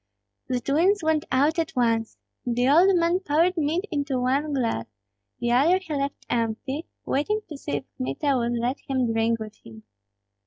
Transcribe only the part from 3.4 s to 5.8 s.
mead into one glass; the other